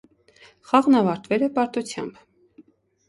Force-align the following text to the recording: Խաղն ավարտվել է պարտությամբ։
Խաղն 0.69 0.97
ավարտվել 1.01 1.45
է 1.49 1.53
պարտությամբ։ 1.59 2.21